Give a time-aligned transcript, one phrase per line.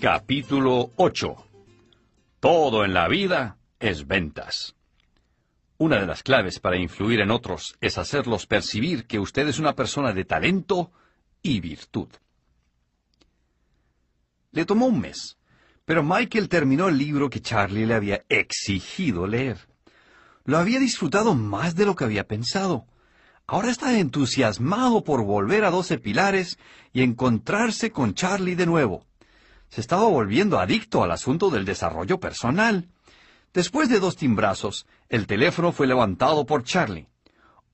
[0.00, 1.36] Capítulo 8
[2.40, 4.74] Todo en la vida es ventas.
[5.76, 9.74] Una de las claves para influir en otros es hacerlos percibir que usted es una
[9.74, 10.90] persona de talento
[11.42, 12.08] y virtud.
[14.52, 15.36] Le tomó un mes,
[15.84, 19.68] pero Michael terminó el libro que Charlie le había exigido leer.
[20.46, 22.86] Lo había disfrutado más de lo que había pensado.
[23.46, 26.58] Ahora está entusiasmado por volver a Doce Pilares
[26.94, 29.09] y encontrarse con Charlie de nuevo.
[29.70, 32.88] Se estaba volviendo adicto al asunto del desarrollo personal.
[33.54, 37.06] Después de dos timbrazos, el teléfono fue levantado por Charlie.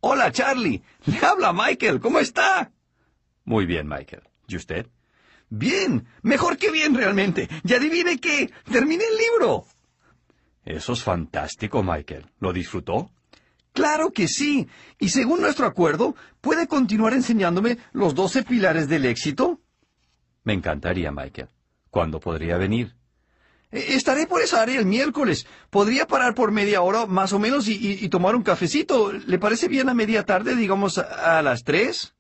[0.01, 0.83] Hola, Charlie.
[1.07, 2.01] Le habla Michael.
[2.01, 2.71] ¿Cómo está?
[3.45, 4.23] Muy bien, Michael.
[4.47, 4.87] ¿Y usted?
[5.49, 7.49] Bien, mejor que bien realmente.
[7.65, 9.65] Y adivine qué, terminé el libro.
[10.65, 12.27] Eso es fantástico, Michael.
[12.41, 13.11] ¿Lo disfrutó?
[13.73, 14.69] Claro que sí.
[14.99, 19.61] Y según nuestro acuerdo, ¿puede continuar enseñándome los doce pilares del éxito?
[20.45, 21.49] Me encantaría, Michael.
[21.91, 22.95] ¿Cuándo podría venir?
[23.71, 25.47] E, estaré por esa área el miércoles.
[25.71, 29.13] Podría parar por media hora más o menos y, tomar un cafecito.
[29.13, 32.15] ¿Le parece bien a media tarde, digamos, a las tres?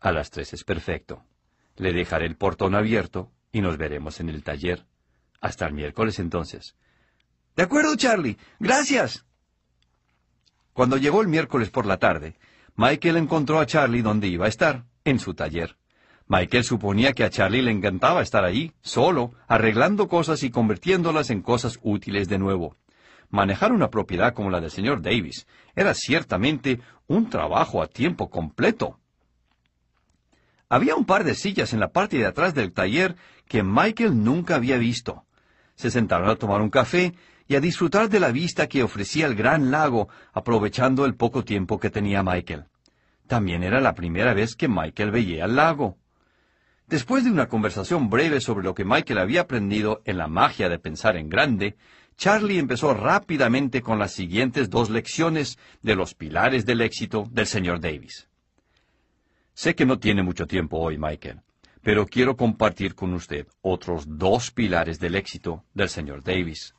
[0.00, 1.24] A las tres es perfecto.
[1.76, 4.86] Le dejaré el portón abierto y nos veremos en el taller.
[5.40, 6.76] Hasta el miércoles entonces.
[7.56, 8.36] De acuerdo, Charlie.
[8.58, 9.24] Gracias.
[10.72, 12.36] Cuando llegó el miércoles por la tarde,
[12.76, 15.76] Michael encontró a Charlie donde iba a estar, en su taller.
[16.30, 21.42] Michael suponía que a Charlie le encantaba estar allí, solo, arreglando cosas y convirtiéndolas en
[21.42, 22.76] cosas útiles de nuevo.
[23.30, 29.00] Manejar una propiedad como la del señor Davis era ciertamente un trabajo a tiempo completo.
[30.68, 33.16] Había un par de sillas en la parte de atrás del taller
[33.48, 35.24] que Michael nunca había visto.
[35.74, 37.12] Se sentaron a tomar un café
[37.48, 41.80] y a disfrutar de la vista que ofrecía el gran lago, aprovechando el poco tiempo
[41.80, 42.66] que tenía Michael.
[43.26, 45.99] También era la primera vez que Michael veía el lago.
[46.90, 50.80] Después de una conversación breve sobre lo que Michael había aprendido en la magia de
[50.80, 51.76] pensar en grande,
[52.16, 57.78] Charlie empezó rápidamente con las siguientes dos lecciones de los pilares del éxito del señor
[57.78, 58.28] Davis.
[59.54, 61.42] Sé que no tiene mucho tiempo hoy, Michael,
[61.80, 66.74] pero quiero compartir con usted otros dos pilares del éxito del señor Davis.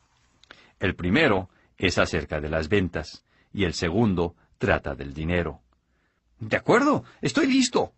[0.82, 3.24] El primero es acerca de las ventas
[3.54, 5.62] y el segundo trata del dinero.
[6.38, 7.94] De acuerdo, estoy listo.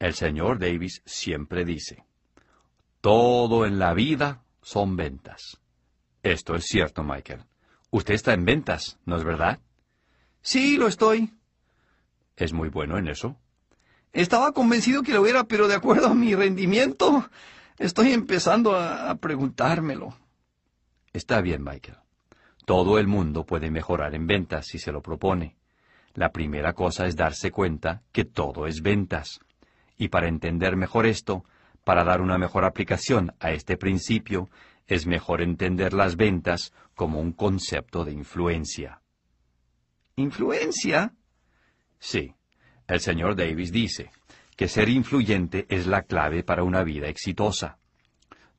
[0.00, 2.04] El señor Davis siempre dice,
[3.02, 5.60] todo en la vida son ventas.
[6.22, 7.44] Esto es cierto, Michael.
[7.90, 9.60] Usted está en ventas, ¿no es verdad?
[10.40, 11.34] Sí, lo estoy.
[12.34, 13.36] ¿Es muy bueno en eso?
[14.14, 17.28] Estaba convencido que lo era, pero de acuerdo a mi rendimiento,
[17.78, 20.16] estoy empezando a, preguntármelo.
[21.12, 21.98] Está bien, Michael.
[22.64, 25.56] Todo el mundo puede mejorar en ventas si se lo propone.
[26.14, 29.40] La primera cosa es darse cuenta que todo es ventas.
[30.00, 31.44] Y para entender mejor esto,
[31.84, 34.48] para dar una mejor aplicación a este principio,
[34.86, 39.02] es mejor entender las ventas como un concepto de influencia.
[40.16, 41.12] ¿Influencia?
[41.98, 42.32] Sí.
[42.88, 44.10] El señor Davis dice
[44.56, 47.76] que ser influyente es la clave para una vida exitosa.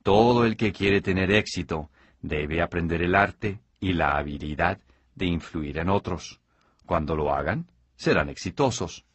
[0.04, 1.90] Todo el que quiere tener éxito
[2.22, 4.80] debe aprender el arte y la habilidad
[5.16, 6.40] de influir en otros.
[6.86, 7.66] Cuando lo hagan,
[7.96, 9.06] serán exitosos.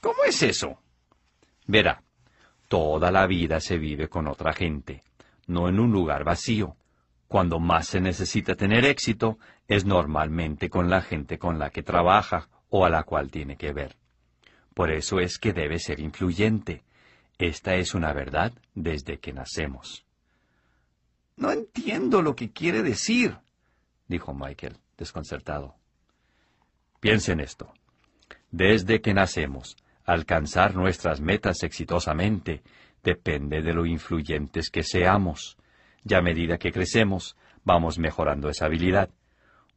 [0.00, 0.81] ¿Cómo es eso?
[1.66, 2.02] Verá,
[2.68, 5.02] toda la vida se vive con otra gente,
[5.46, 6.76] no en un lugar vacío.
[7.28, 12.48] Cuando más se necesita tener éxito es normalmente con la gente con la que trabaja
[12.68, 13.96] o a la cual tiene que ver.
[14.74, 16.82] Por eso es que debe ser influyente.
[17.38, 20.04] Esta es una verdad desde que nacemos.
[21.36, 23.38] No entiendo lo que quiere decir,
[24.08, 25.74] dijo Michael, desconcertado.
[27.00, 27.72] Piense en esto.
[28.50, 32.62] Desde que nacemos, alcanzar nuestras metas exitosamente
[33.02, 35.56] depende de lo influyentes que seamos.
[36.04, 39.10] Ya a medida que crecemos, vamos mejorando esa habilidad.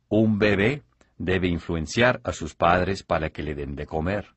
[0.09, 0.84] Un bebé
[1.18, 4.28] debe influenciar a sus padres para que le den de comer.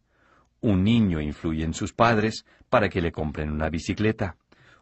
[0.61, 4.37] Un niño influye en sus padres para que le compren una bicicleta.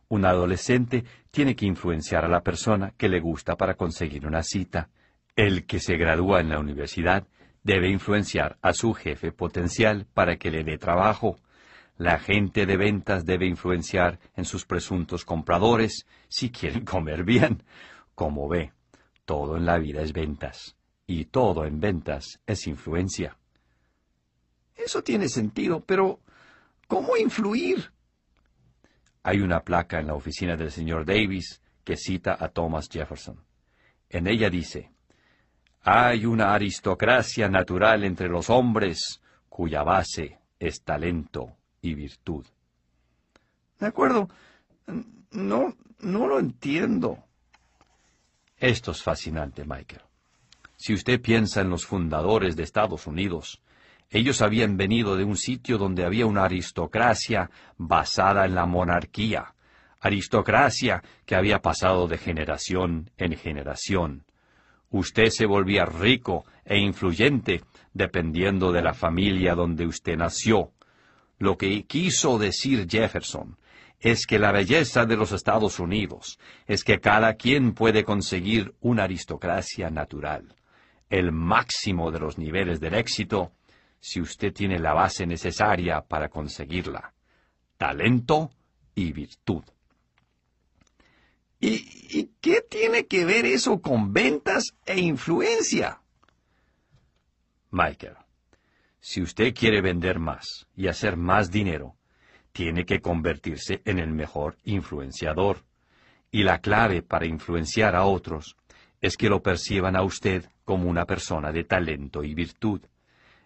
[0.09, 4.89] Un adolescente tiene que influenciar a la persona que le gusta para conseguir una cita.
[5.35, 7.27] El que se gradúa en la universidad
[7.67, 11.37] debe influenciar a su jefe potencial para que le dé trabajo.
[11.99, 17.65] La gente de ventas debe influenciar en sus presuntos compradores si quieren comer bien.
[18.15, 18.73] Como ve,
[19.25, 20.77] todo en la vida es ventas
[21.09, 23.37] y todo en ventas es influencia.
[24.77, 26.21] Eso tiene sentido, pero
[26.87, 27.91] ¿cómo influir?
[29.25, 33.45] Hay una placa en la oficina del señor Davis que cita a Thomas Jefferson.
[34.09, 34.93] En ella dice,
[35.89, 42.45] Hay una aristocracia natural entre los hombres cuya base es talento y virtud.
[43.79, 44.29] De acuerdo.
[45.31, 47.23] No, no lo entiendo.
[48.57, 50.03] Esto es fascinante, Michael.
[50.75, 53.63] Si usted piensa en los fundadores de Estados Unidos,
[54.11, 59.55] ellos habían venido de un sitio donde había una aristocracia basada en la monarquía,
[60.01, 64.26] aristocracia que había pasado de generación en generación.
[64.91, 67.63] Usted se volvía rico e influyente
[67.93, 70.73] dependiendo de la familia donde usted nació.
[71.39, 73.57] Lo que quiso decir Jefferson
[74.01, 79.05] es que la belleza de los Estados Unidos es que cada quien puede conseguir una
[79.05, 80.57] aristocracia natural
[81.09, 83.53] el máximo de los niveles del éxito
[84.01, 87.15] si usted tiene la base necesaria para conseguirla,
[87.77, 88.51] talento
[88.95, 89.65] y virtud.
[91.61, 91.96] ¿Y,
[92.47, 96.01] qué tiene que ver eso con ventas e influencia?
[97.73, 98.15] Michael,
[99.01, 101.97] si usted quiere vender más y hacer más dinero,
[102.53, 105.65] tiene que convertirse en el mejor influenciador.
[106.31, 108.57] Y la clave para influenciar a otros
[109.01, 112.81] es que lo perciban a usted como una persona de talento y virtud.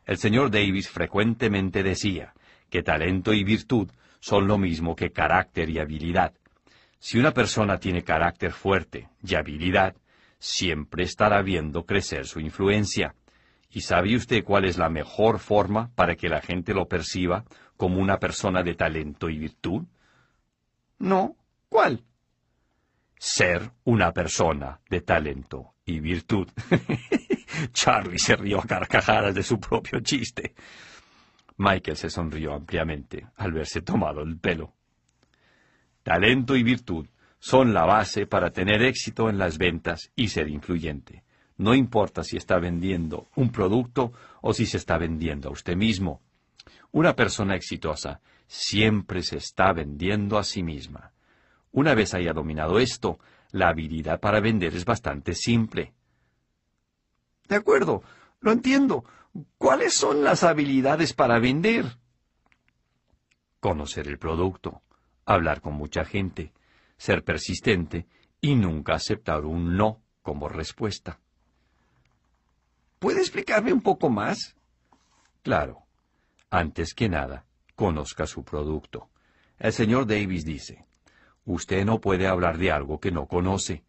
[0.05, 2.35] El señor Davis frecuentemente decía
[2.69, 6.35] que talento y virtud son lo mismo que carácter y habilidad.
[7.01, 9.97] Si una persona tiene carácter fuerte y habilidad,
[10.39, 13.17] siempre estará viendo crecer su influencia.
[13.71, 17.45] ¿Y sabe usted cuál es la mejor forma para que la gente lo perciba
[17.77, 19.83] como una persona de talento y virtud?
[20.99, 21.35] No.
[21.69, 22.05] ¿Cuál?
[23.21, 26.49] ser una persona de talento y virtud.
[27.73, 30.55] Charlie se rió a carcajadas de su propio chiste.
[31.59, 34.73] Michael se sonrió ampliamente al verse tomado el pelo.
[36.03, 37.07] Talento y virtud
[37.39, 41.25] son la base para tener éxito en las ventas y ser influyente.
[41.57, 46.23] No importa si está vendiendo un producto o si se está vendiendo a usted mismo.
[46.93, 51.13] Una persona exitosa siempre se está vendiendo a sí misma.
[51.73, 53.19] Una vez haya dominado esto,
[53.53, 55.93] la habilidad para vender es bastante simple.
[57.49, 58.03] De acuerdo,
[58.41, 59.05] lo entiendo.
[59.59, 61.85] ¿Cuáles son las habilidades para vender?
[63.61, 64.83] Conocer el producto,
[65.35, 66.53] hablar con mucha gente,
[66.97, 68.07] ser persistente
[68.41, 71.21] y nunca aceptar un no como respuesta.
[72.99, 74.57] ¿Puede explicarme un poco más?
[75.43, 75.85] Claro.
[76.51, 77.47] Antes que nada,
[77.77, 79.09] conozca su producto.
[79.59, 80.85] El señor Davis dice,
[81.45, 83.85] Usted no puede hablar de algo que no conoce.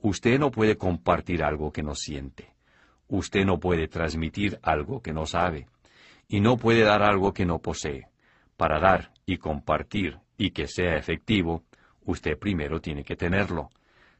[0.00, 2.54] Usted no puede compartir algo que no siente.
[3.08, 5.66] Usted no puede transmitir algo que no sabe.
[6.28, 8.08] Y no puede dar algo que no posee.
[8.56, 11.64] Para dar y compartir y que sea efectivo,
[12.06, 13.68] usted primero tiene que tenerlo.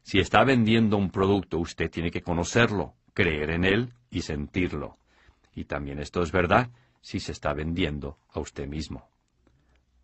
[0.03, 4.97] Si está vendiendo un producto, usted tiene que conocerlo, creer en él y sentirlo.
[5.55, 6.69] Y también esto es verdad
[7.01, 9.09] si se está vendiendo a usted mismo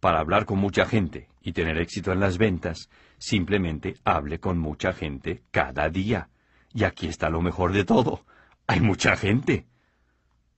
[0.05, 4.93] para hablar con mucha gente y tener éxito en las ventas, simplemente hable con mucha
[4.93, 6.29] gente cada día.
[6.75, 8.23] Y aquí está lo mejor de todo.
[8.67, 9.65] Hay mucha gente.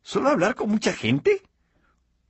[0.01, 1.43] ¿Solo hablar con mucha gente?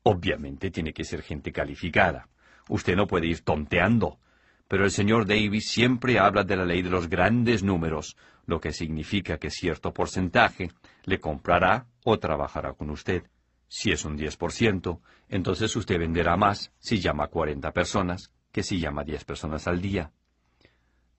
[0.03, 2.29] Obviamente tiene que ser gente calificada.
[2.69, 4.19] Usted no puede ir tonteando.
[4.67, 8.73] Pero el señor Davis siempre habla de la ley de los grandes números, lo que
[8.73, 10.71] significa que cierto porcentaje
[11.03, 13.23] le comprará o trabajará con usted.
[13.69, 14.99] Si es un 10%,
[15.29, 19.67] entonces usted venderá más si llama a 40 personas que si llama a 10 personas
[19.67, 20.11] al día.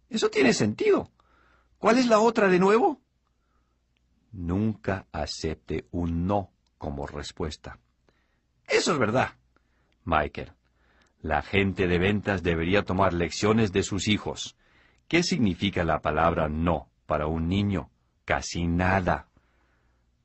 [0.08, 1.10] Eso tiene sentido.
[1.78, 3.00] ¿Cuál es la otra de nuevo?
[4.32, 7.78] Nunca acepte un no como respuesta.
[8.66, 9.30] Eso es verdad.
[10.04, 10.52] Michael,
[11.20, 14.56] la gente de ventas debería tomar lecciones de sus hijos.
[15.08, 17.90] ¿Qué significa la palabra no para un niño?
[18.24, 19.28] Casi nada.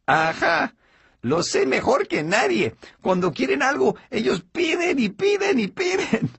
[0.06, 0.76] Ajá.
[1.22, 2.76] Lo sé mejor que nadie.
[3.02, 6.30] Cuando quieren algo, ellos piden y piden y piden.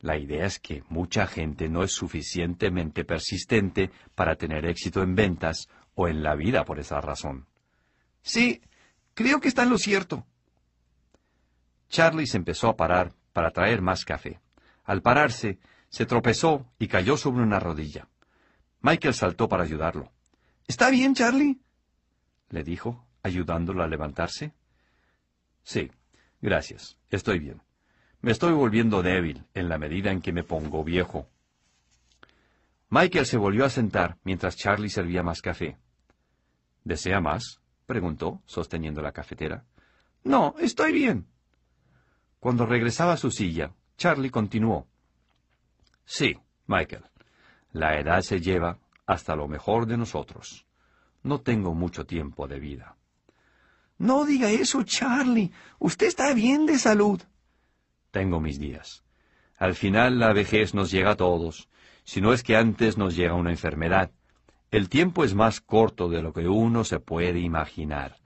[0.00, 5.68] La idea es que mucha gente no es suficientemente persistente para tener éxito en ventas
[5.94, 7.46] o en la vida por esa razón.
[8.20, 8.60] Sí,
[9.14, 10.26] creo que está en lo cierto.
[11.88, 14.40] Charlie se empezó a parar para traer más café.
[14.84, 18.08] Al pararse, se tropezó y cayó sobre una rodilla.
[18.80, 20.12] Michael saltó para ayudarlo.
[20.66, 21.60] ¿Está bien, Charlie?
[22.50, 24.52] le dijo, ayudándolo a levantarse?
[25.62, 25.90] Sí,
[26.40, 27.62] gracias, estoy bien.
[28.20, 31.28] Me estoy volviendo débil en la medida en que me pongo viejo.
[32.88, 35.76] Michael se volvió a sentar mientras Charlie servía más café.
[36.84, 37.60] ¿Desea más?
[37.84, 39.64] preguntó, sosteniendo la cafetera.
[40.22, 41.26] No, estoy bien.
[42.40, 44.86] Cuando regresaba a su silla, Charlie continuó.
[46.04, 47.04] Sí, Michael,
[47.72, 50.66] la edad se lleva hasta lo mejor de nosotros.
[51.22, 52.96] No tengo mucho tiempo de vida.
[53.98, 55.52] No diga eso, Charlie.
[55.78, 57.20] Usted está bien de salud.
[58.10, 59.04] Tengo mis días.
[59.56, 61.68] Al final la vejez nos llega a todos,
[62.04, 64.10] si no es que antes nos llega una enfermedad.
[64.70, 68.18] El tiempo es más corto de lo que uno se puede imaginar.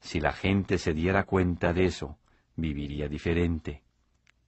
[0.00, 2.18] Si la gente se diera cuenta de eso,
[2.56, 3.82] viviría diferente.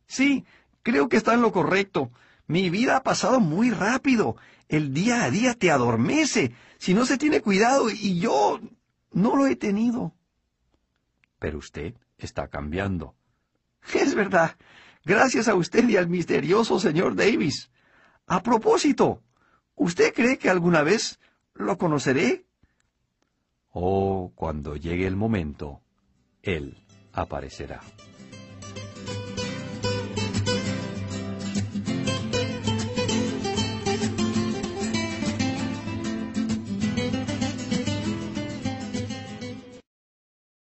[0.07, 0.45] Sí,
[0.83, 2.11] creo que está en lo correcto.
[2.47, 4.37] Mi vida ha pasado muy rápido.
[4.69, 8.61] El día a día te adormece si no se tiene cuidado y yo
[9.13, 10.15] no lo he tenido.
[11.39, 13.15] Pero usted está cambiando.
[13.93, 14.57] Es verdad.
[15.05, 17.71] Gracias a usted y al misterioso señor Davis.
[18.27, 19.23] A propósito,
[19.75, 21.21] ¿usted cree que alguna vez
[21.53, 22.47] lo conoceré?
[23.71, 25.83] Oh, cuando llegue el momento,
[26.43, 26.84] él
[27.15, 27.81] aparecerá.